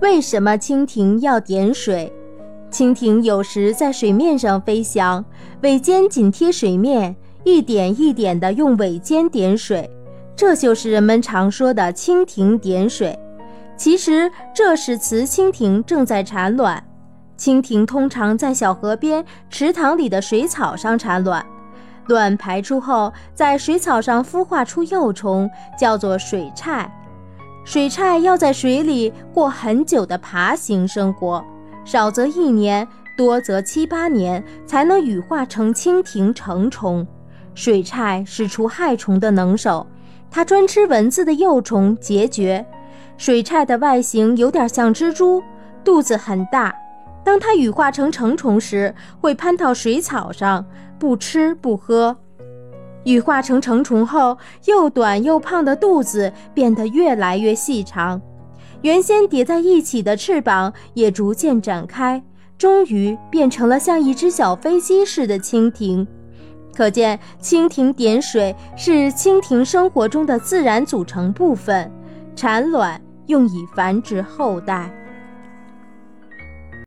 [0.00, 2.12] 为什么蜻蜓要点水？
[2.70, 5.24] 蜻蜓有时在水面上飞翔，
[5.62, 9.90] 尾尖紧贴水面，一点一点地用尾尖点水，
[10.36, 13.18] 这就是人们常说的蜻蜓点水。
[13.76, 16.82] 其实这是雌蜻蜓正在产卵。
[17.36, 21.44] 蜻蜓通常在小河边、池塘里的水草上产卵，
[22.06, 26.92] 卵排出后，在水草上孵化出幼虫，叫做水菜。
[27.64, 31.44] 水菜要在水里过很久的爬行生活。
[31.84, 37.06] 少则一年，多则七八年，才能羽化成蜻蜓成虫。
[37.54, 39.86] 水菜是除害虫的能手，
[40.30, 42.64] 它专吃蚊子的幼虫孑孓。
[43.16, 45.42] 水菜的外形有点像蜘蛛，
[45.82, 46.74] 肚子很大。
[47.24, 50.64] 当它羽化成成虫时，会攀到水草上，
[50.98, 52.16] 不吃不喝。
[53.08, 54.36] 羽化成成虫后，
[54.66, 58.20] 又短又胖的肚子变得越来越细长。
[58.82, 62.22] 原先叠在一起的翅膀也逐渐展开，
[62.58, 66.06] 终于变成了像一只小飞机似的蜻蜓。
[66.76, 71.90] 可见，蜻蜓点水是蜻蜓生活中的自然组成部分，
[72.36, 74.92] 产卵用以繁殖后代。